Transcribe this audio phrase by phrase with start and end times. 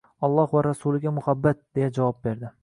[0.27, 2.53] “Alloh va rasuliga muhabbat!” deya javob berdi